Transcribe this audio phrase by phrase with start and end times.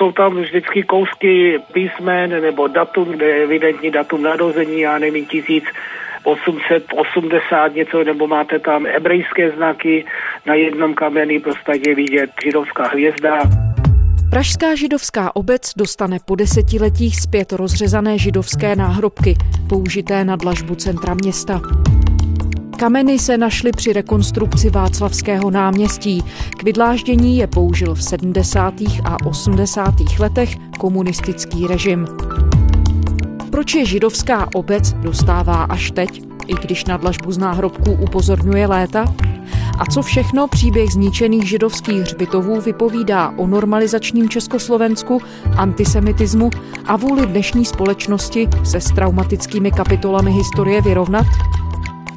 [0.00, 5.64] jsou tam vždycky kousky písmen nebo datum, kde je evidentní datum narození, já nevím, tisíc
[6.24, 10.04] 880 něco, nebo máte tam hebrejské znaky,
[10.46, 13.42] na jednom kameni prostě je vidět židovská hvězda.
[14.30, 19.34] Pražská židovská obec dostane po desetiletích zpět rozřezané židovské náhrobky,
[19.68, 21.60] použité na dlažbu centra města.
[22.80, 26.24] Kameny se našly při rekonstrukci Václavského náměstí.
[26.58, 28.74] K vydláždění je použil v 70.
[29.04, 29.94] a 80.
[30.18, 32.06] letech komunistický režim.
[33.50, 39.14] Proč je židovská obec dostává až teď, i když na dlažbu z náhrobků upozorňuje léta?
[39.78, 45.22] A co všechno příběh zničených židovských hřbitovů vypovídá o normalizačním Československu,
[45.56, 46.50] antisemitismu
[46.84, 51.26] a vůli dnešní společnosti se s traumatickými kapitolami historie vyrovnat?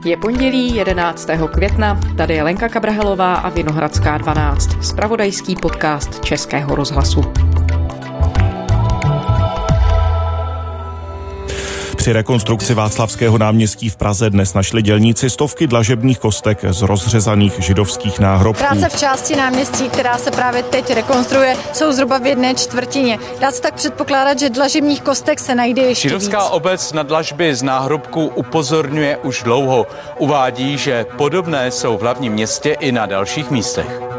[0.05, 1.29] Je pondělí 11.
[1.53, 7.21] května, tady je Lenka Kabrhelová a Vinohradská 12, spravodajský podcast Českého rozhlasu.
[12.03, 18.19] Při rekonstrukci Václavského náměstí v Praze dnes našli dělníci stovky dlažebních kostek z rozřezaných židovských
[18.19, 18.63] náhrobků.
[18.63, 23.19] Práce v části náměstí, která se právě teď rekonstruuje, jsou zhruba v jedné čtvrtině.
[23.39, 26.49] Dá se tak předpokládat, že dlažebních kostek se najde ještě Židovská víc.
[26.51, 29.87] obec na dlažby z náhrobků upozorňuje už dlouho.
[30.19, 34.12] Uvádí, že podobné jsou v hlavním městě i na dalších místech.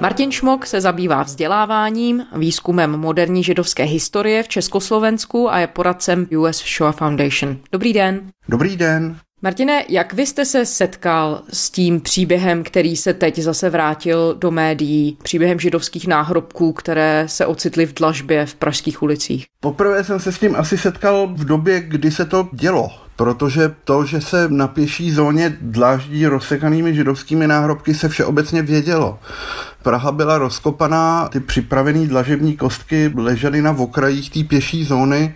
[0.00, 6.64] Martin Šmok se zabývá vzděláváním, výzkumem moderní židovské historie v Československu a je poradcem US
[6.76, 7.56] Shoah Foundation.
[7.72, 8.20] Dobrý den.
[8.48, 9.16] Dobrý den.
[9.42, 14.50] Martine, jak vy jste se setkal s tím příběhem, který se teď zase vrátil do
[14.50, 19.46] médií, příběhem židovských náhrobků, které se ocitly v dlažbě v pražských ulicích?
[19.60, 24.04] Poprvé jsem se s tím asi setkal v době, kdy se to dělo, protože to,
[24.04, 29.18] že se na pěší zóně dláždí rozsekanými židovskými náhrobky, se všeobecně vědělo.
[29.82, 35.34] Praha byla rozkopaná, ty připravené dlažební kostky ležely na okrajích té pěší zóny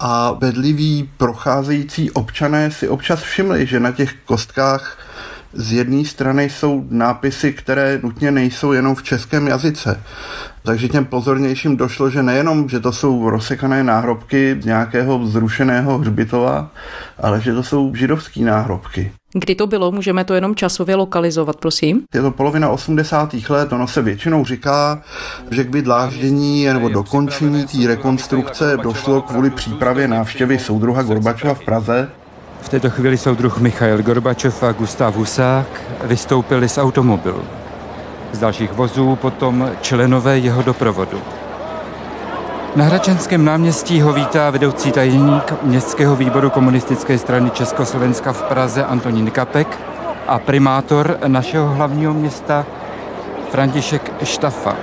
[0.00, 4.98] a bedliví procházející občané si občas všimli, že na těch kostkách
[5.52, 10.02] z jedné strany jsou nápisy, které nutně nejsou jenom v českém jazyce.
[10.62, 16.70] Takže těm pozornějším došlo, že nejenom, že to jsou rozsekané náhrobky nějakého zrušeného hřbitova,
[17.18, 19.12] ale že to jsou židovský náhrobky.
[19.34, 19.92] Kdy to bylo?
[19.92, 22.02] Můžeme to jenom časově lokalizovat, prosím?
[22.14, 23.34] Je to polovina 80.
[23.48, 25.02] let, ono se většinou říká,
[25.50, 32.08] že k vydláždění nebo dokončení té rekonstrukce došlo kvůli přípravě návštěvy soudruha Gorbačova v Praze.
[32.62, 35.66] V této chvíli soudruh Michail Gorbačov a Gustav Husák
[36.04, 37.42] vystoupili z automobilu.
[38.32, 41.18] Z dalších vozů potom členové jeho doprovodu.
[42.76, 49.30] Na Hračanském náměstí ho vítá vedoucí tajemník Městského výboru komunistické strany Československa v Praze Antonín
[49.30, 49.78] Kapek
[50.28, 52.66] a primátor našeho hlavního města
[53.50, 54.76] František Štafa.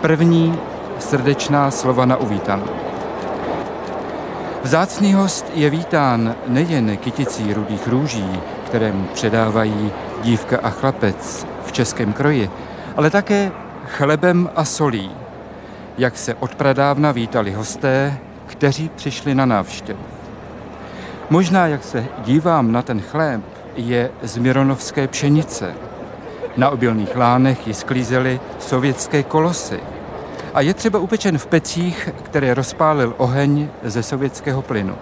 [0.00, 0.58] První
[0.98, 2.89] srdečná slova na uvítanou.
[4.62, 11.72] Vzácný host je vítán nejen kyticí rudých růží, které mu předávají dívka a chlapec v
[11.72, 12.50] českém kroji,
[12.96, 13.52] ale také
[13.86, 15.10] chlebem a solí,
[15.98, 20.02] jak se od pradávna vítali hosté, kteří přišli na návštěvu.
[21.30, 23.40] Možná, jak se dívám na ten chléb,
[23.76, 25.74] je z mironovské pšenice.
[26.56, 29.80] Na obilných lánech ji sklízely sovětské kolosy.
[30.54, 34.94] A je třeba upečen v pecích, které rozpálil oheň ze sovětského plynu.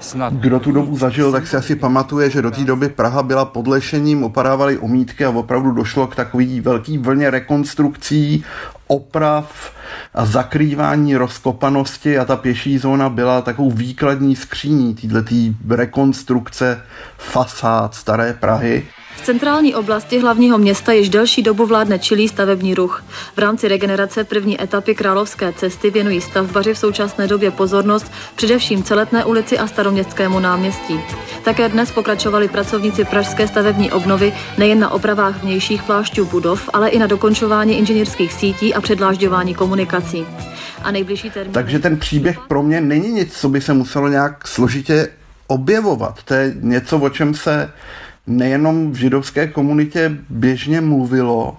[0.00, 0.32] Snad...
[0.32, 4.24] Kdo tu dobu zažil, tak si asi pamatuje, že do té doby Praha byla podlešením,
[4.24, 8.44] opadávaly omítky a opravdu došlo k takový velký vlně rekonstrukcí,
[8.86, 9.72] oprav
[10.14, 15.34] a zakrývání rozkopanosti a ta pěší zóna byla takovou výkladní skříní této
[15.68, 16.82] rekonstrukce
[17.18, 18.86] fasád staré Prahy.
[19.16, 23.04] V centrální oblasti hlavního města již delší dobu vládne čilý stavební ruch.
[23.36, 29.24] V rámci regenerace první etapy Královské cesty věnují stavbaři v současné době pozornost především Celetné
[29.24, 31.00] ulici a Staroměstskému náměstí.
[31.44, 36.98] Také dnes pokračovali pracovníci pražské stavební obnovy nejen na opravách vnějších plášťů budov, ale i
[36.98, 40.26] na dokončování inženýrských sítí a předlážďování komunikací.
[40.82, 41.52] A nejbližší termín...
[41.52, 45.08] Takže ten příběh pro mě není nic, co by se muselo nějak složitě
[45.46, 46.22] objevovat.
[46.22, 47.72] To je něco, o čem se
[48.30, 51.56] nejenom v židovské komunitě běžně mluvilo.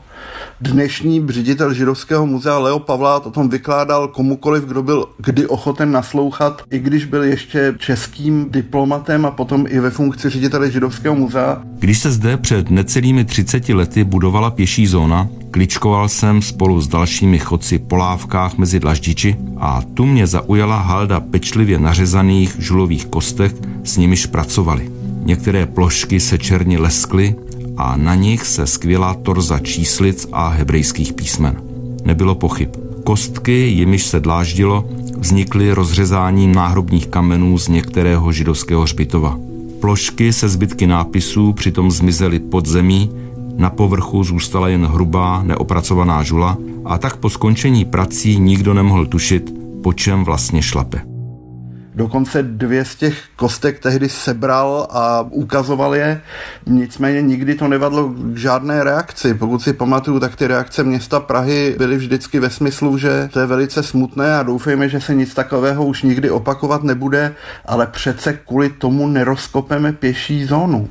[0.61, 6.61] Dnešní ředitel Židovského muzea Leo Pavlát o tom vykládal komukoliv, kdo byl kdy ochoten naslouchat,
[6.71, 11.61] i když byl ještě českým diplomatem a potom i ve funkci ředitele Židovského muzea.
[11.79, 17.39] Když se zde před necelými 30 lety budovala pěší zóna, kličkoval jsem spolu s dalšími
[17.39, 23.97] chodci po lávkách mezi dlaždiči a tu mě zaujala halda pečlivě nařezaných žulových kostek, s
[23.97, 25.00] nimiž pracovali.
[25.23, 27.35] Některé plošky se černě leskly
[27.77, 31.61] a na nich se skvělá torza číslic a hebrejských písmen.
[32.05, 32.69] nebylo pochyb.
[33.03, 34.85] Kostky, jimiž se dláždilo,
[35.17, 39.39] vznikly rozřezáním náhrobních kamenů z některého židovského hřbitova.
[39.79, 43.11] Plošky se zbytky nápisů přitom zmizely pod zemí,
[43.57, 49.53] na povrchu zůstala jen hrubá, neopracovaná žula a tak po skončení prací nikdo nemohl tušit,
[49.83, 51.10] po čem vlastně šlape.
[51.95, 56.21] Dokonce dvě z těch kostek tehdy sebral a ukazoval je,
[56.65, 59.33] nicméně nikdy to nevadlo k žádné reakci.
[59.33, 63.45] Pokud si pamatuju, tak ty reakce města Prahy byly vždycky ve smyslu, že to je
[63.45, 67.35] velice smutné a doufejme, že se nic takového už nikdy opakovat nebude,
[67.65, 70.89] ale přece kvůli tomu nerozkopeme pěší zónu.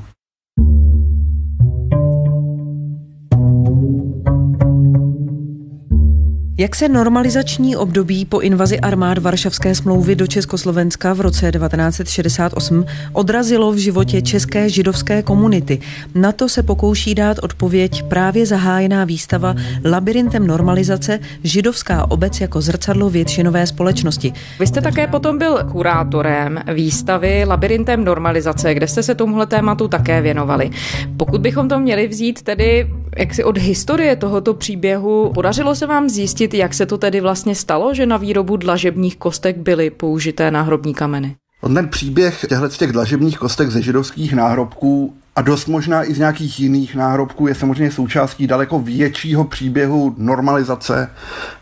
[6.61, 13.73] Jak se normalizační období po invazi armád Varšavské smlouvy do Československa v roce 1968 odrazilo
[13.73, 15.81] v životě české židovské komunity?
[16.15, 19.55] Na to se pokouší dát odpověď právě zahájená výstava
[19.85, 24.33] Labirintem normalizace židovská obec jako zrcadlo většinové společnosti.
[24.59, 30.23] Vy jste také potom byl kurátorem výstavy Labirintem normalizace, kde jste se tomuhle tématu také
[30.23, 30.71] věnovali.
[31.17, 32.87] Pokud bychom to měli vzít tedy
[33.19, 37.95] jaksi od historie tohoto příběhu, podařilo se vám zjistit, jak se to tedy vlastně stalo,
[37.95, 41.37] že na výrobu dlažebních kostek byly použité náhrobní kameny?
[41.75, 46.61] Ten příběh těchto těch dlažebních kostek ze židovských náhrobků a dost možná i z nějakých
[46.61, 51.11] jiných náhrobků je samozřejmě součástí daleko většího příběhu normalizace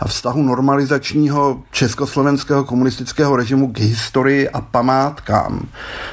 [0.01, 5.61] a vztahu normalizačního československého komunistického režimu k historii a památkám.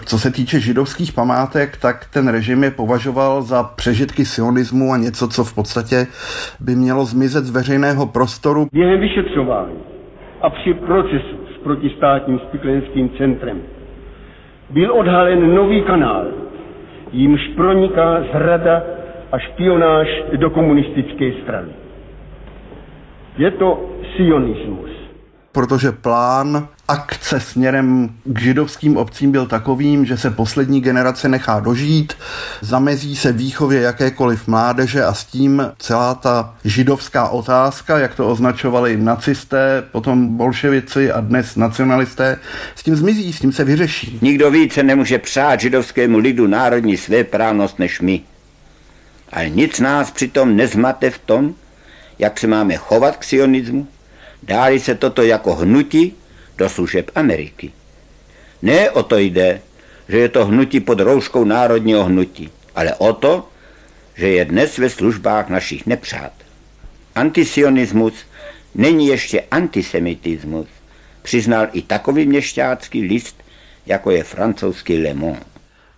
[0.06, 5.28] Co se týče židovských památek, tak ten režim je považoval za přežitky sionismu a něco,
[5.28, 6.08] co v podstatě
[6.60, 8.68] by mělo zmizet z veřejného prostoru.
[8.74, 9.78] Během vyšetřování
[10.42, 13.62] a při procesu s protistátním spiklenským centrem
[14.70, 16.26] byl odhalen nový kanál,
[17.12, 18.84] jímž proniká zrada
[19.32, 21.72] a špionáž do komunistické strany.
[23.38, 24.90] Je to sionismus.
[25.52, 32.14] Protože plán akce směrem k židovským obcím byl takovým, že se poslední generace nechá dožít,
[32.62, 38.98] zamezí se výchově jakékoliv mládeže a s tím celá ta židovská otázka, jak to označovali
[38.98, 42.38] nacisté, potom bolševici a dnes nacionalisté,
[42.76, 44.20] s tím zmizí, s tím se vyřeší.
[44.22, 48.22] Nikdo více nemůže přát židovskému lidu národní svéprávnost než my.
[49.32, 51.54] Ale nic nás přitom nezmate v tom,
[52.20, 53.88] jak se máme chovat k sionismu,
[54.44, 56.14] dáli se toto jako hnutí
[56.58, 57.72] do služeb Ameriky.
[58.62, 59.62] Ne o to jde,
[60.10, 63.48] že je to hnutí pod rouškou národního hnutí, ale o to,
[64.16, 66.32] že je dnes ve službách našich nepřát.
[67.16, 68.14] Antisionismus
[68.76, 70.68] není ještě antisemitismus,
[71.22, 73.44] přiznal i takový měšťácký list,
[73.86, 75.55] jako je francouzský Le Monde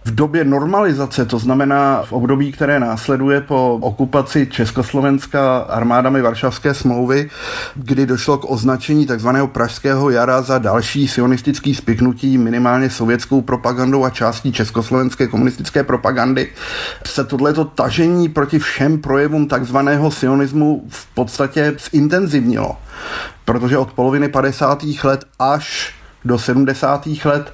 [0.07, 7.29] v době normalizace, to znamená v období, které následuje po okupaci Československa armádami Varšavské smlouvy,
[7.75, 14.09] kdy došlo k označení takzvaného Pražského jara za další sionistický spiknutí minimálně sovětskou propagandou a
[14.09, 16.49] částí československé komunistické propagandy,
[17.05, 22.77] se tohleto tažení proti všem projevům takzvaného sionismu v podstatě zintenzivnilo.
[23.45, 24.83] Protože od poloviny 50.
[25.03, 25.93] let až
[26.25, 27.07] do 70.
[27.25, 27.53] let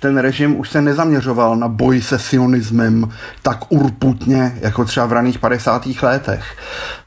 [0.00, 3.08] ten režim už se nezaměřoval na boj se sionismem
[3.42, 5.86] tak urputně, jako třeba v raných 50.
[6.02, 6.56] letech.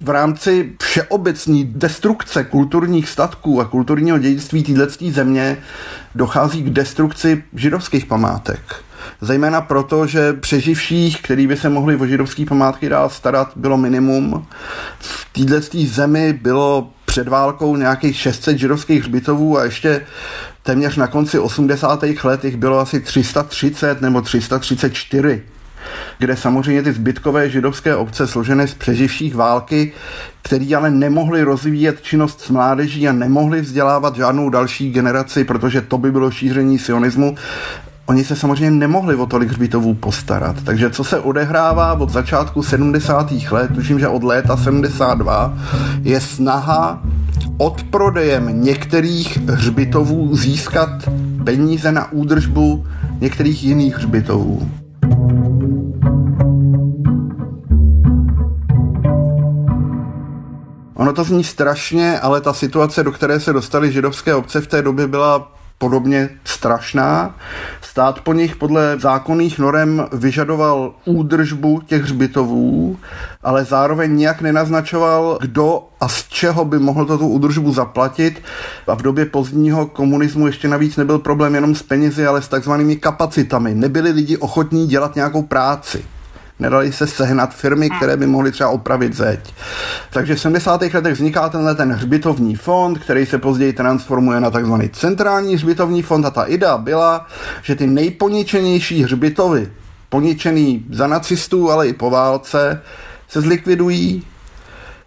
[0.01, 5.57] V rámci všeobecní destrukce kulturních statků a kulturního dědictví této země
[6.15, 8.75] dochází k destrukci židovských památek.
[9.21, 14.47] Zejména proto, že přeživších, který by se mohli o židovské památky dál starat, bylo minimum.
[14.99, 20.01] V této zemi bylo před válkou nějakých 600 židovských hřbitovů a ještě
[20.63, 22.03] téměř na konci 80.
[22.23, 25.41] let jich bylo asi 330 nebo 334
[26.17, 29.91] kde samozřejmě ty zbytkové židovské obce složené z přeživších války,
[30.41, 35.97] který ale nemohli rozvíjet činnost s mládeží a nemohli vzdělávat žádnou další generaci, protože to
[35.97, 37.35] by bylo šíření sionismu,
[38.05, 40.55] Oni se samozřejmě nemohli o tolik hřbitovů postarat.
[40.63, 43.31] Takže co se odehrává od začátku 70.
[43.51, 45.57] let, tuším, že od léta 72,
[46.01, 47.03] je snaha
[47.57, 50.89] odprodejem některých hřbitovů získat
[51.43, 52.85] peníze na údržbu
[53.21, 54.69] některých jiných hřbitovů.
[60.95, 64.81] Ono to zní strašně, ale ta situace, do které se dostaly židovské obce v té
[64.81, 67.35] době, byla podobně strašná.
[67.81, 72.97] Stát po nich podle zákonných norem vyžadoval údržbu těch hřbitovů,
[73.43, 78.41] ale zároveň nijak nenaznačoval, kdo a z čeho by mohl tu údržbu zaplatit.
[78.87, 82.95] A v době pozdního komunismu ještě navíc nebyl problém jenom s penězi, ale s takzvanými
[82.95, 83.75] kapacitami.
[83.75, 86.05] Nebyli lidi ochotní dělat nějakou práci
[86.63, 89.53] nedali se sehnat firmy, které by mohly třeba opravit zeď.
[90.09, 90.81] Takže v 70.
[90.81, 96.25] letech vzniká tenhle ten hřbitovní fond, který se později transformuje na takzvaný centrální hřbitovní fond
[96.25, 97.27] a ta idea byla,
[97.63, 99.71] že ty nejponičenější hřbitovy,
[100.09, 102.81] poničený za nacistů, ale i po válce,
[103.27, 104.23] se zlikvidují,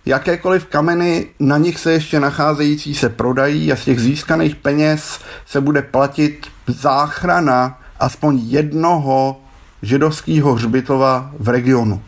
[0.07, 5.61] jakékoliv kameny, na nich se ještě nacházející, se prodají a z těch získaných peněz se
[5.61, 9.41] bude platit záchrana aspoň jednoho
[9.83, 12.03] židovského hřbitova v regionu.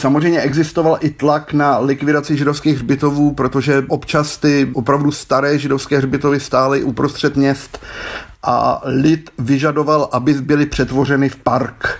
[0.00, 6.40] Samozřejmě existoval i tlak na likvidaci židovských hřbitovů, protože občas ty opravdu staré židovské hřbitovy
[6.40, 7.78] stály uprostřed měst
[8.42, 11.98] a lid vyžadoval, aby byly přetvořeny v park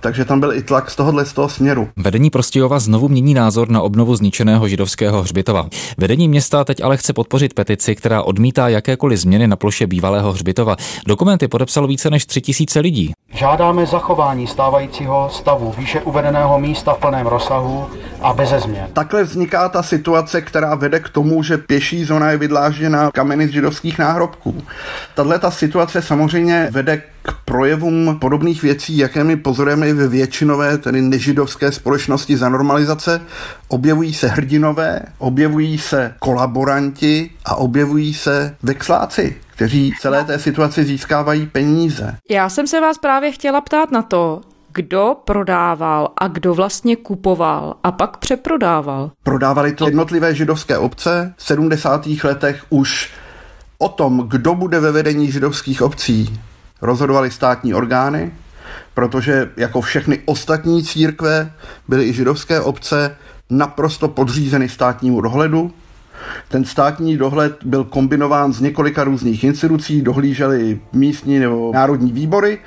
[0.00, 1.88] takže tam byl i tlak z tohohle z toho směru.
[1.96, 5.68] Vedení Prostějova znovu mění názor na obnovu zničeného židovského hřbitova.
[5.98, 10.76] Vedení města teď ale chce podpořit petici, která odmítá jakékoliv změny na ploše bývalého hřbitova.
[11.06, 13.12] Dokumenty podepsalo více než 3000 lidí.
[13.32, 17.86] Žádáme zachování stávajícího stavu výše uvedeného místa v plném rozsahu
[18.22, 18.88] a bez změn.
[18.92, 23.50] Takhle vzniká ta situace, která vede k tomu, že pěší zóna je vydlážděna kameny z
[23.50, 24.62] židovských náhrobků.
[25.14, 30.78] Tahle ta situace samozřejmě vede k projevům podobných věcí, jaké my pozorujeme i ve většinové,
[30.78, 33.20] tedy nežidovské společnosti za normalizace.
[33.68, 41.46] Objevují se hrdinové, objevují se kolaboranti a objevují se vexláci kteří celé té situaci získávají
[41.46, 42.16] peníze.
[42.30, 44.40] Já jsem se vás právě chtěla ptát na to,
[44.72, 49.10] kdo prodával a kdo vlastně kupoval a pak přeprodával.
[49.22, 51.34] Prodávali to jednotlivé židovské obce.
[51.36, 52.06] V 70.
[52.24, 53.10] letech už
[53.78, 56.40] o tom, kdo bude ve vedení židovských obcí,
[56.82, 58.32] rozhodovali státní orgány,
[58.94, 61.52] protože jako všechny ostatní církve
[61.88, 63.16] byly i židovské obce
[63.50, 65.72] naprosto podřízeny státnímu dohledu.
[66.48, 72.58] Ten státní dohled byl kombinován z několika různých institucí, dohlížely místní nebo národní výbory,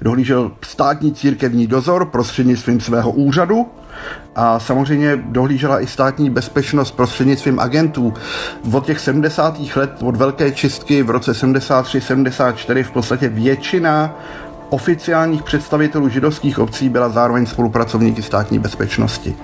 [0.00, 3.66] dohlížel státní církevní dozor prostřednictvím svého úřadu,
[4.36, 8.14] a samozřejmě dohlížela i státní bezpečnost prostřednictvím agentů.
[8.72, 9.76] Od těch 70.
[9.76, 14.18] let, od velké čistky v roce 73-74 v podstatě většina
[14.70, 19.36] oficiálních představitelů židovských obcí byla zároveň spolupracovníky státní bezpečnosti.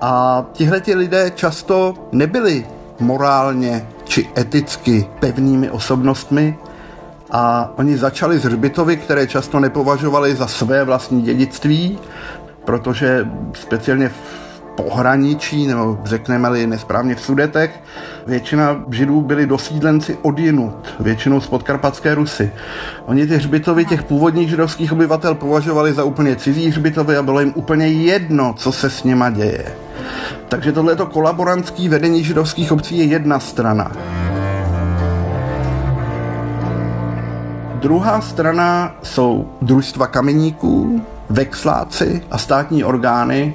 [0.00, 2.66] A tihle lidé často nebyli
[3.00, 6.58] morálně či eticky pevnými osobnostmi
[7.30, 11.98] a oni začali z hřbitovy, které často nepovažovali za své vlastní dědictví,
[12.64, 17.80] protože speciálně v pohraničí, nebo řekneme-li nesprávně v Sudetech,
[18.26, 22.52] většina židů byli dosídlenci odjinut, většinou z podkarpatské Rusy.
[23.06, 27.52] Oni ty hřbitovy těch původních židovských obyvatel považovali za úplně cizí hřbitovy a bylo jim
[27.54, 29.87] úplně jedno, co se s nima děje.
[30.48, 33.92] Takže tohleto kolaborantské vedení židovských obcí je jedna strana.
[37.74, 43.54] Druhá strana jsou družstva kameníků, vexláci a státní orgány,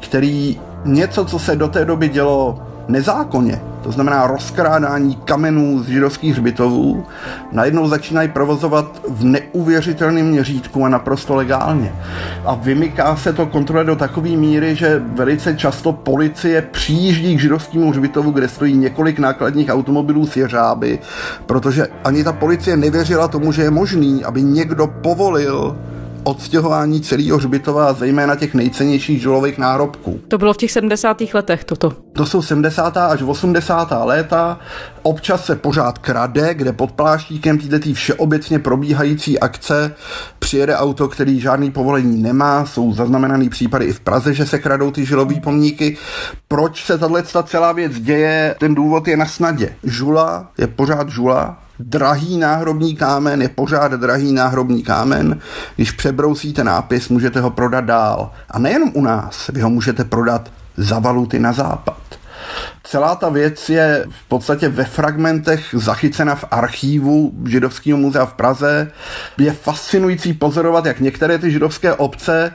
[0.00, 6.32] který něco, co se do té doby dělo nezákonně, to znamená rozkrádání kamenů z židovských
[6.32, 7.06] hřbitovů,
[7.52, 11.92] najednou začínají provozovat v neuvěřitelném měřítku a naprosto legálně.
[12.44, 17.90] A vymyká se to kontrole do takové míry, že velice často policie přijíždí k židovskému
[17.90, 20.98] hřbitovu, kde stojí několik nákladních automobilů s jeřáby,
[21.46, 25.76] protože ani ta policie nevěřila tomu, že je možný, aby někdo povolil
[26.24, 30.20] odstěhování celého hřbitova, zejména těch nejcennějších žulových náhrobků.
[30.28, 31.16] To bylo v těch 70.
[31.34, 31.92] letech toto.
[32.12, 32.96] To jsou 70.
[32.96, 33.88] až 80.
[34.04, 34.58] léta.
[35.02, 39.94] Občas se pořád krade, kde pod pláštíkem této všeobecně probíhající akce
[40.38, 42.66] přijede auto, který žádný povolení nemá.
[42.66, 45.96] Jsou zaznamenaný případy i v Praze, že se kradou ty žilové pomníky.
[46.48, 48.54] Proč se tato celá věc děje?
[48.60, 49.74] Ten důvod je na snadě.
[49.84, 55.38] Žula je pořád žula, drahý náhrobní kámen je pořád drahý náhrobní kámen.
[55.76, 58.30] Když přebrousíte nápis, můžete ho prodat dál.
[58.50, 61.98] A nejenom u nás, vy ho můžete prodat za valuty na západ.
[62.84, 68.90] Celá ta věc je v podstatě ve fragmentech zachycena v archívu Židovského muzea v Praze.
[69.38, 72.52] Je fascinující pozorovat, jak některé ty židovské obce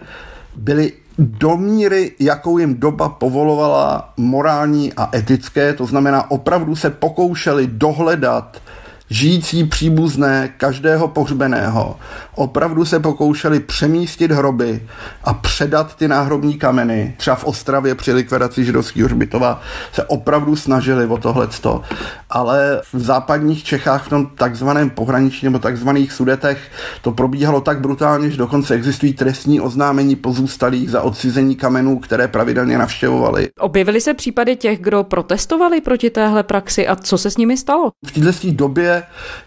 [0.56, 7.68] byly do míry, jakou jim doba povolovala morální a etické, to znamená opravdu se pokoušeli
[7.68, 8.62] dohledat
[9.10, 11.96] žijící příbuzné každého pohřbeného
[12.38, 14.88] opravdu se pokoušeli přemístit hroby
[15.24, 17.16] a předat ty náhrobní kameny.
[17.18, 19.62] Třeba v Ostravě při likvidaci židovského hřbitova
[19.94, 21.82] se opravdu snažili o tohleto.
[22.30, 26.60] Ale v západních Čechách, v tom takzvaném pohraničí nebo takzvaných sudetech,
[27.02, 32.78] to probíhalo tak brutálně, že dokonce existují trestní oznámení pozůstalých za odcizení kamenů, které pravidelně
[32.78, 33.50] navštěvovali.
[33.60, 37.92] Objevily se případy těch, kdo protestovali proti téhle praxi a co se s nimi stalo?
[38.06, 38.97] V této době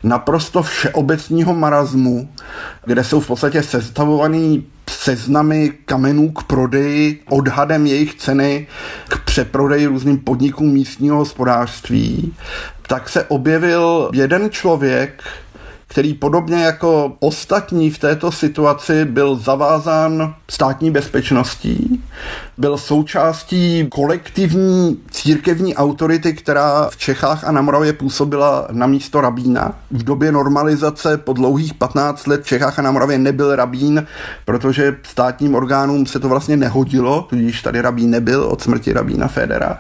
[0.02, 2.28] naprosto všeobecního marazmu,
[2.84, 8.66] kde jsou v podstatě sestavovaný seznamy kamenů k prodeji, odhadem jejich ceny
[9.08, 12.34] k přeprodeji různým podnikům místního hospodářství,
[12.86, 15.22] tak se objevil jeden člověk,
[15.90, 22.04] který podobně jako ostatní v této situaci byl zavázán státní bezpečností,
[22.58, 29.74] byl součástí kolektivní církevní autority, která v Čechách a na Moravě působila na místo rabína.
[29.90, 34.06] V době normalizace po dlouhých 15 let v Čechách a na Moravě nebyl rabín,
[34.44, 39.78] protože státním orgánům se to vlastně nehodilo, tudíž tady rabín nebyl od smrti rabína Federa.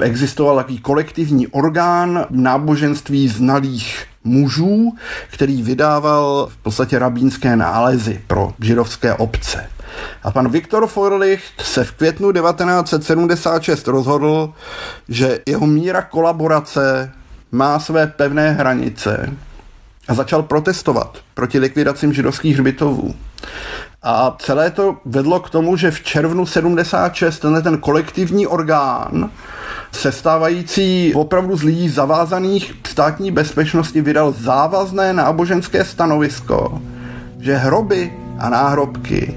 [0.00, 4.92] Existoval takový kolektivní orgán náboženství znalých mužů,
[5.30, 9.66] který vydával v podstatě rabínské nálezy pro židovské obce.
[10.22, 14.52] A pan Viktor Forlicht se v květnu 1976 rozhodl,
[15.08, 17.12] že jeho míra kolaborace
[17.52, 19.30] má své pevné hranice
[20.08, 23.14] a začal protestovat proti likvidacím židovských hřbitovů.
[24.02, 29.30] A celé to vedlo k tomu, že v červnu 76 tenhle ten kolektivní orgán
[29.94, 36.82] sestávající opravdu z lidí zavázaných státní bezpečnosti vydal závazné náboženské stanovisko,
[37.38, 39.34] že hroby a náhrobky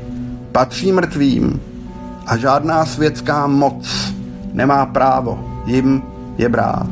[0.52, 1.62] patří mrtvým
[2.26, 4.14] a žádná světská moc
[4.54, 6.02] nemá právo jim
[6.38, 6.90] je brát.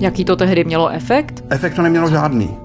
[0.00, 1.44] Jaký to tehdy mělo efekt?
[1.50, 2.56] Efekt to nemělo žádný.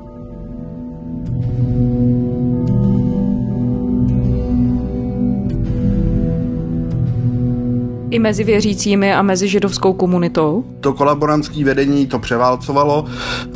[8.10, 10.64] I mezi věřícími a mezi židovskou komunitou?
[10.80, 13.06] To kolaborantské vedení to převálcovalo.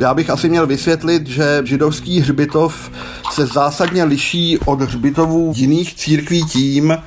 [0.00, 2.90] Já bych asi měl vysvětlit, že židovský hřbitov
[3.30, 6.98] se zásadně liší od hřbitovů jiných církví tím,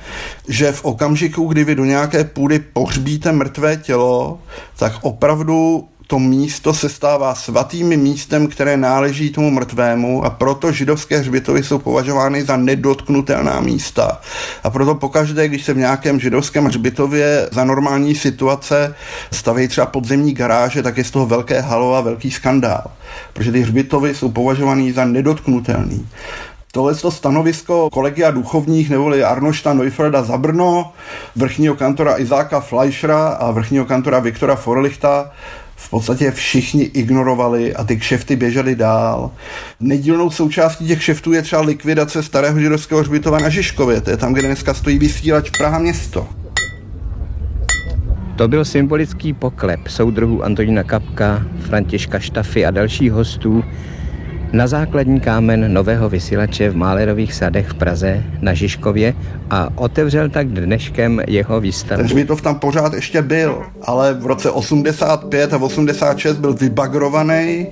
[0.48, 4.38] že v okamžiku, kdy vy do nějaké půdy pohřbíte mrtvé tělo,
[4.78, 11.18] tak opravdu to místo se stává svatým místem, které náleží tomu mrtvému a proto židovské
[11.18, 14.20] hřbitovy jsou považovány za nedotknutelná místa.
[14.64, 18.94] A proto pokaždé, když se v nějakém židovském hřbitově za normální situace
[19.32, 22.90] staví třeba podzemní garáže, tak je z toho velké halo a velký skandál.
[23.32, 26.08] Protože ty hřbitovy jsou považovány za nedotknutelný.
[26.72, 30.92] Tohle to stanovisko kolegia duchovních neboli Arnošta Neufreda za Brno,
[31.36, 35.30] vrchního kantora Izáka Fleischera a vrchního kantora Viktora Forlichta
[35.76, 39.30] v podstatě všichni ignorovali a ty kšefty běžely dál.
[39.80, 44.32] Nedílnou součástí těch kšeftů je třeba likvidace starého židovského hřbitova na Žižkově, to je tam,
[44.32, 46.28] kde dneska stojí vysílač Praha město.
[48.36, 53.64] To byl symbolický poklep soudruhů Antonína Kapka, Františka Štafy a dalších hostů,
[54.52, 59.14] na základní kámen nového vysílače v Málerových sadech v Praze na Žižkově
[59.50, 61.96] a otevřel tak dneškem jeho výstavu.
[61.96, 67.66] Ten hřbitov tam pořád ještě byl, ale v roce 85 a 86 byl vybagrovaný,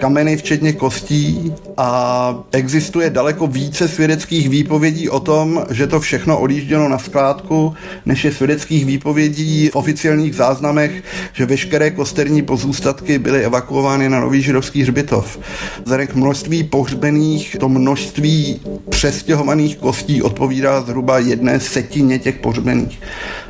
[0.00, 6.88] kameny včetně kostí a existuje daleko více svědeckých výpovědí o tom, že to všechno odjíždělo
[6.88, 7.74] na skládku,
[8.06, 14.42] než je svědeckých výpovědí v oficiálních záznamech, že veškeré kosterní pozůstatky byly evakuovány na nový
[14.42, 15.38] židovský hřbitov.
[15.84, 23.00] Zarek množství pohřbených, to množství přestěhovaných kostí odpovídá zhruba jedné setině těch pohřbených.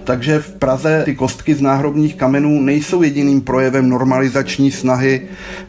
[0.05, 5.23] Takže v Praze ty kostky z náhrobních kamenů nejsou jediným projevem normalizační snahy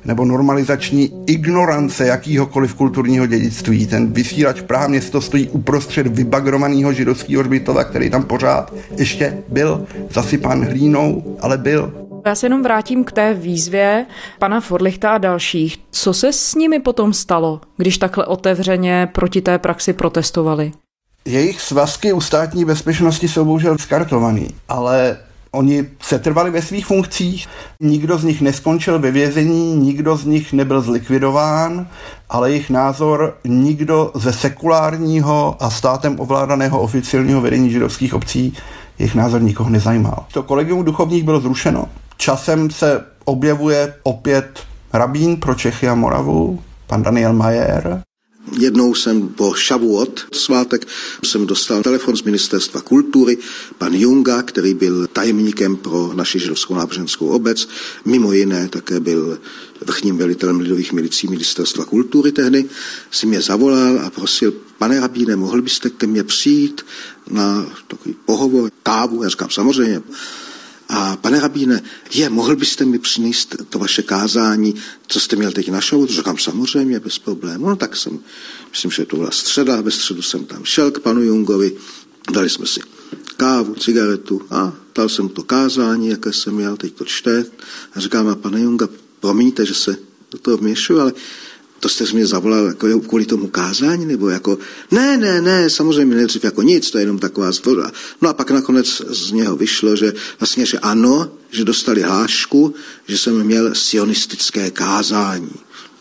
[0.05, 3.87] nebo normalizační ignorance jakýhokoliv kulturního dědictví.
[3.87, 10.65] Ten vysílač Praha město stojí uprostřed vybagrovaného židovského hřbitova, který tam pořád ještě byl zasypán
[10.65, 12.06] hlínou, ale byl.
[12.27, 14.05] Já se jenom vrátím k té výzvě
[14.39, 15.77] pana Forlichta a dalších.
[15.91, 20.71] Co se s nimi potom stalo, když takhle otevřeně proti té praxi protestovali?
[21.25, 25.17] Jejich svazky u státní bezpečnosti jsou bohužel skartovaný, ale
[25.51, 27.47] Oni se trvali ve svých funkcích,
[27.79, 31.87] nikdo z nich neskončil ve vězení, nikdo z nich nebyl zlikvidován,
[32.29, 38.53] ale jejich názor nikdo ze sekulárního a státem ovládaného oficiálního vedení židovských obcí
[38.99, 40.25] jejich názor nikoho nezajímal.
[40.33, 41.85] To kolegium duchovních bylo zrušeno.
[42.17, 44.59] Časem se objevuje opět
[44.93, 48.03] rabín pro Čechy a Moravu, pan Daniel Majer,
[48.59, 50.87] Jednou jsem po Šavuot svátek
[51.23, 53.37] jsem dostal telefon z ministerstva kultury,
[53.77, 57.67] pan Junga, který byl tajemníkem pro naši židovskou náboženskou obec,
[58.05, 59.39] mimo jiné také byl
[59.85, 62.65] vrchním velitelem lidových milicí ministerstva kultury tehdy,
[63.11, 66.85] si mě zavolal a prosil, pane rabíne, mohl byste ke mně přijít
[67.29, 70.01] na takový pohovor, kávu, já říkám samozřejmě.
[70.89, 74.75] A pane rabíne, je, mohl byste mi přinést to vaše kázání,
[75.07, 76.07] co jste měl teď na show?
[76.07, 77.69] Říkám, samozřejmě, bez problému.
[77.69, 78.19] No tak jsem,
[78.71, 81.75] myslím, že to byla středa, ve středu jsem tam šel k panu Jungovi,
[82.31, 82.79] dali jsme si
[83.37, 87.45] kávu, cigaretu a dal jsem to kázání, jaké jsem měl, teď to čte.
[87.93, 88.87] A říkám, a pane Junga,
[89.19, 89.97] promiňte, že se
[90.31, 91.13] do toho vměšu, ale
[91.79, 94.57] to jste mě zavolal jako kvůli tomu kázání, nebo jako,
[94.91, 97.91] ne, ne, ne, samozřejmě nejdřív jako nic, to je jenom taková zvoda.
[98.21, 102.73] No a pak nakonec z něho vyšlo, že vlastně, že ano, že dostali hlášku,
[103.07, 105.51] že jsem měl sionistické kázání.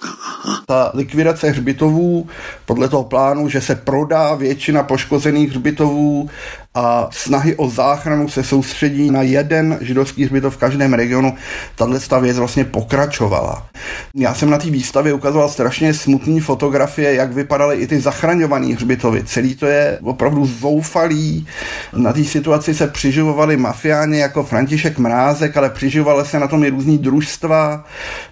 [0.03, 0.63] Aha.
[0.67, 2.29] Ta likvidace hřbitovů
[2.65, 6.31] podle toho plánu, že se prodá většina poškozených hřbitovů
[6.77, 11.35] a snahy o záchranu se soustředí na jeden židovský hřbitov v každém regionu,
[11.77, 13.67] tahle věc vlastně pokračovala.
[14.15, 19.25] Já jsem na té výstavě ukazoval strašně smutné fotografie, jak vypadaly i ty zachraňované hřbitovy.
[19.25, 21.47] Celý to je opravdu zoufalý.
[21.93, 26.71] Na té situaci se přiživovali mafiáni jako František Mrázek, ale přiživovaly se na tom i
[26.71, 27.85] různý družstva.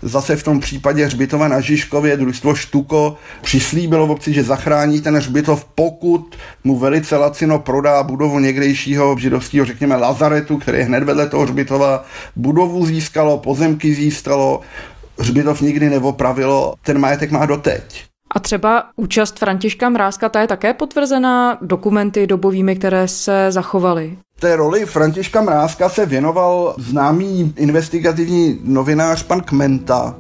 [0.03, 5.67] Zase v tom případě hřbitova na Žižkově družstvo Štuko přislíbilo obci, že zachrání ten hřbitov,
[5.75, 11.29] pokud mu velice lacino prodá budovu budovu někdejšího židovského, řekněme, Lazaretu, který je hned vedle
[11.29, 12.05] toho hřbitova.
[12.37, 14.61] Budovu získalo, pozemky získalo,
[15.19, 18.05] hřbitov nikdy neopravilo, ten majetek má doteď.
[18.35, 24.19] A třeba účast Františka Mrázka, ta je také potvrzená dokumenty dobovými, které se zachovaly.
[24.41, 30.17] Té roli Františka Mrázka se věnoval známý investigativní novinář pan Kmenta,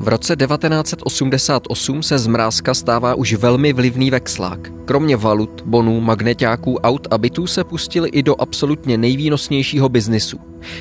[0.00, 4.72] v roce 1988 se z Mrázka stává už velmi vlivný vexlák.
[4.84, 10.38] Kromě valut, bonů, magneťáků, aut a bytů se pustili i do absolutně nejvýnosnějšího biznisu.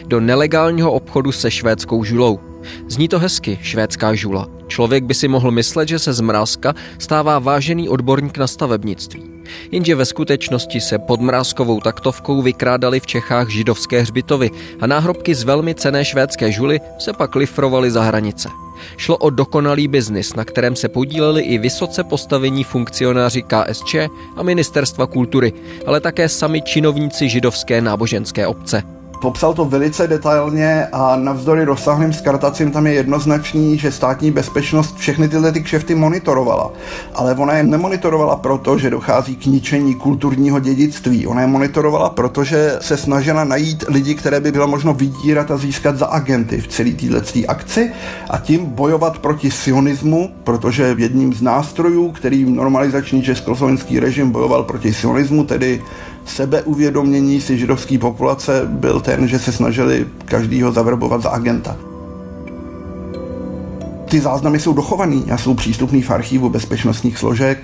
[0.08, 2.40] Do nelegálního obchodu se švédskou žulou.
[2.88, 4.48] Zní to hezky, švédská žula.
[4.68, 9.24] Člověk by si mohl myslet, že se z Mrázka stává vážený odborník na stavebnictví.
[9.72, 15.44] Jenže ve skutečnosti se pod mrázkovou taktovkou vykrádali v Čechách židovské hřbitovy a náhrobky z
[15.44, 18.50] velmi cené švédské žuly se pak lifrovaly za hranice.
[18.98, 23.96] Šlo o dokonalý biznis, na kterém se podíleli i vysoce postavení funkcionáři KSČ
[24.36, 25.54] a Ministerstva kultury,
[25.86, 28.99] ale také sami činovníci židovské náboženské obce.
[29.22, 35.30] Popsal to velice detailně a navzdory rozsáhlým skartacím tam je jednoznačný, že státní bezpečnost všechny
[35.30, 36.72] tyhle ty kšefty monitorovala.
[37.16, 41.28] Ale ona je nemonitorovala proto, že dochází k ničení kulturního dědictví.
[41.28, 45.58] Ona je monitorovala proto, že se snažila najít lidi, které by bylo možno vydírat a
[45.58, 47.92] získat za agenty v celé této akci
[48.30, 54.94] a tím bojovat proti sionismu, protože jedním z nástrojů, kterým normalizační československý režim bojoval proti
[54.94, 55.82] sionismu, tedy
[56.26, 61.78] sebeuvědomění si židovské populace byl ten, že se snažili každýho zavrbovat za agenta.
[64.10, 67.60] Ty záznamy jsou dochovaný a jsou přístupný v archivu bezpečnostních složek.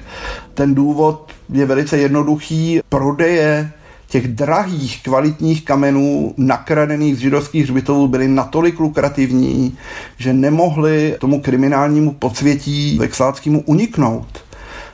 [0.53, 2.79] Ten důvod je velice jednoduchý.
[2.89, 3.71] Prodeje
[4.07, 9.77] těch drahých kvalitních kamenů nakradených z židovských hřbitovů byly natolik lukrativní,
[10.17, 14.44] že nemohli tomu kriminálnímu podsvětí vexláckému uniknout.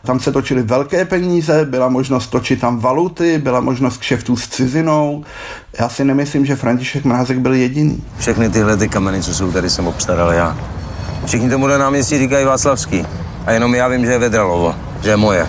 [0.05, 5.23] Tam se točily velké peníze, byla možnost točit tam valuty, byla možnost kšeftů s cizinou.
[5.79, 8.03] Já si nemyslím, že František Mrázek byl jediný.
[8.19, 10.57] Všechny tyhle ty kameny, co jsou tady, jsem obstaral já.
[11.25, 13.05] Všichni tomu na náměstí říkají Václavský.
[13.45, 15.47] A jenom já vím, že je Vedralovo, že je moje.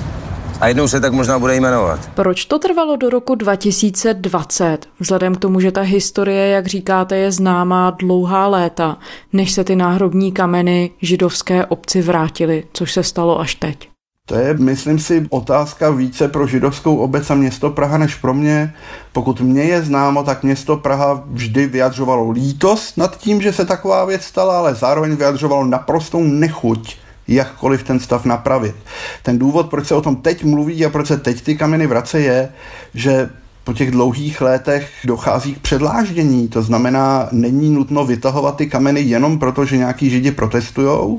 [0.61, 2.11] A jednou se tak možná bude jmenovat.
[2.15, 4.79] Proč to trvalo do roku 2020?
[5.01, 8.99] Vzhledem k tomu, že ta historie, jak říkáte, je známá dlouhá léta,
[9.33, 13.91] než se ty náhrobní kameny židovské obci vrátily, což se stalo až teď.
[14.26, 18.74] To je, myslím si, otázka více pro židovskou obec a město Praha než pro mě.
[19.12, 24.04] Pokud mě je známo, tak město Praha vždy vyjadřovalo lítost nad tím, že se taková
[24.04, 26.96] věc stala, ale zároveň vyjadřovalo naprostou nechuť
[27.28, 28.74] jakkoliv ten stav napravit.
[29.22, 32.24] Ten důvod, proč se o tom teď mluví a proč se teď ty kameny vracejí,
[32.24, 32.48] je,
[32.94, 33.30] že
[33.64, 36.48] po těch dlouhých letech dochází k předláždění.
[36.48, 41.18] To znamená, není nutno vytahovat ty kameny jenom proto, že nějaký židi protestují.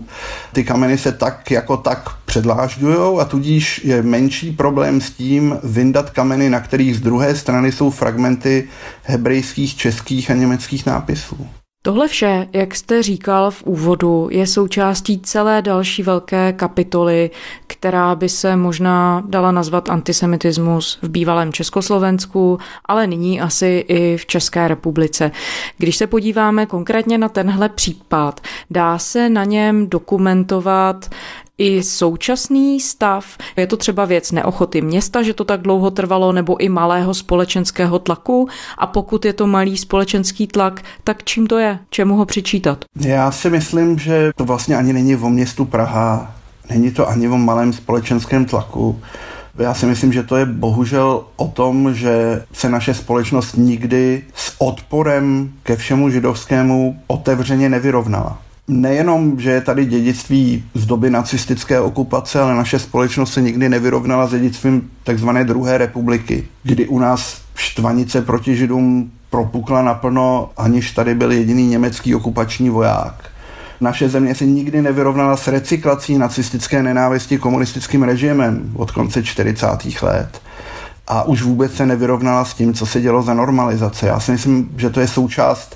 [0.54, 6.10] Ty kameny se tak jako tak předlážďují a tudíž je menší problém s tím vyndat
[6.10, 8.68] kameny, na kterých z druhé strany jsou fragmenty
[9.04, 11.48] hebrejských, českých a německých nápisů.
[11.86, 17.32] Tohle vše, jak jste říkal v úvodu, je součástí celé další velké kapitoly,
[17.68, 24.26] která by se možná dala nazvat antisemitismus v bývalém Československu, ale nyní asi i v
[24.26, 25.32] České republice.
[25.78, 31.10] Když se podíváme konkrétně na tenhle případ, dá se na něm dokumentovat
[31.58, 33.26] i současný stav?
[33.58, 38.00] Je to třeba věc neochoty města, že to tak dlouho trvalo, nebo i malého společenského
[38.00, 38.48] tlaku?
[38.78, 41.80] A pokud je to malý společenský tlak, tak čím to je?
[41.90, 42.86] Čemu ho přičítat?
[43.00, 46.36] Já si myslím, že to vlastně ani není o městu Praha,
[46.70, 49.00] není to ani o malém společenském tlaku.
[49.58, 54.56] Já si myslím, že to je bohužel o tom, že se naše společnost nikdy s
[54.58, 58.38] odporem ke všemu židovskému otevřeně nevyrovnala.
[58.68, 64.28] Nejenom, že je tady dědictví z doby nacistické okupace, ale naše společnost se nikdy nevyrovnala
[64.28, 71.16] s dědictvím takzvané druhé republiky, kdy u nás štvanice proti židům propukla naplno, aniž tady
[71.16, 73.30] byl jediný německý okupační voják.
[73.82, 79.68] Naše země se nikdy nevyrovnala s recyklací nacistické nenávisti komunistickým režimem od konce 40.
[80.02, 80.42] let.
[81.08, 84.08] A už vůbec se nevyrovnala s tím, co se dělo za normalizace.
[84.08, 85.76] Já si myslím, že to je součást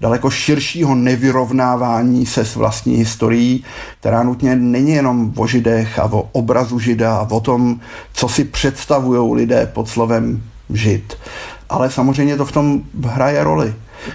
[0.00, 3.64] daleko širšího nevyrovnávání se s vlastní historií,
[4.00, 7.80] která nutně není jenom o židech a o obrazu žida a o tom,
[8.12, 11.16] co si představují lidé pod slovem žid.
[11.68, 13.74] Ale samozřejmě to v tom hraje roli.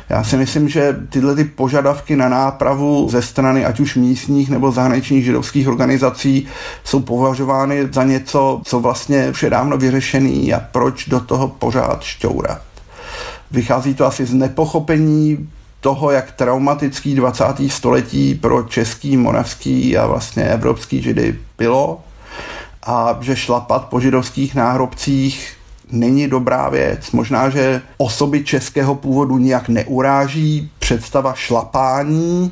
[0.10, 4.72] Já si myslím, že tyhle ty požadavky na nápravu ze strany ať už místních nebo
[4.72, 6.48] zahraničních židovských organizací
[6.84, 12.04] jsou považovány za něco, co vlastně už je dávno vyřešený a proč do toho pořád
[12.04, 12.62] šťourat.
[13.52, 15.50] Vychází to asi z nepochopení
[15.82, 17.46] toho, jak traumatický 20.
[17.68, 22.02] století pro český, moravský a vlastně evropský židy bylo
[22.84, 25.54] a že šlapat po židovských náhrobcích
[25.92, 27.12] není dobrá věc.
[27.12, 32.52] Možná, že osoby českého původu nijak neuráží představa šlapání,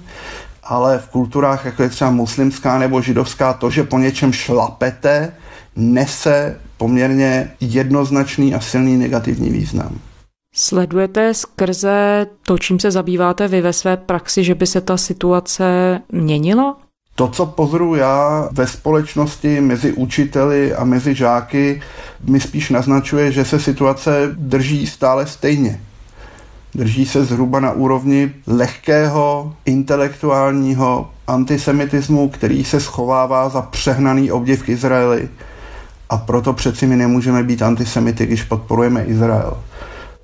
[0.64, 5.34] ale v kulturách, jako je třeba muslimská nebo židovská, to, že po něčem šlapete,
[5.76, 10.00] nese poměrně jednoznačný a silný negativní význam.
[10.54, 16.00] Sledujete skrze to, čím se zabýváte vy ve své praxi, že by se ta situace
[16.12, 16.78] měnila?
[17.16, 21.82] To, co pozoruju já ve společnosti mezi učiteli a mezi žáky,
[22.24, 25.82] mi spíš naznačuje, že se situace drží stále stejně.
[26.76, 34.70] Drží se zhruba na úrovni lehkého intelektuálního antisemitismu, který se schovává za přehnaný obdiv k
[34.70, 35.30] Izraeli.
[36.10, 39.58] A proto přeci my nemůžeme být antisemity, když podporujeme Izrael.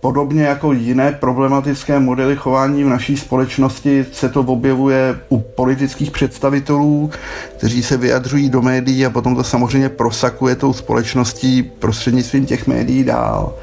[0.06, 7.10] Podobně jako jiné problematické modely chování v naší společnosti se to objevuje u politických představitelů,
[7.58, 13.04] kteří se vyjadřují do médií a potom to samozřejmě prosakuje tou společností prostřednictvím těch médií
[13.04, 13.54] dál.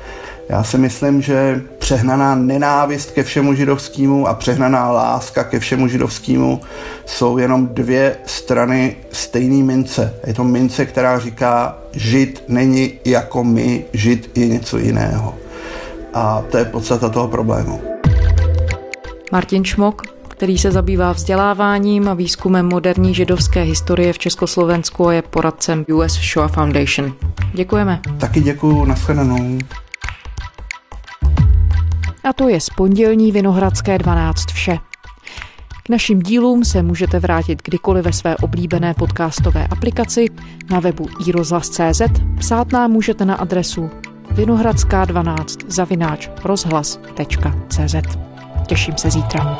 [0.49, 6.61] Já si myslím, že přehnaná nenávist ke všemu židovskému a přehnaná láska ke všemu židovskému
[7.07, 10.15] jsou jenom dvě strany stejné mince.
[10.27, 15.35] Je to mince, která říká, žid není jako my, žid je něco jiného.
[16.15, 17.83] A to je podstata toho problému.
[19.33, 25.23] Martin Šmok, který se zabývá vzděláváním a výzkumem moderní židovské historie v Československu a je
[25.23, 27.15] poradcem US Shoah Foundation.
[27.55, 28.01] Děkujeme.
[28.19, 29.59] Taky děkuji, nashledanou.
[32.25, 34.79] A to je z pondělní Vinohradské 12 vše.
[35.83, 40.27] K našim dílům se můžete vrátit kdykoliv ve své oblíbené podcastové aplikaci
[40.71, 42.03] na webu iRozhlas.cz.
[42.39, 43.91] Psát nám můžete na adresu
[44.33, 47.95] vinohradská 12 zavináč rozhlas.cz.
[48.67, 49.59] Těším se zítra.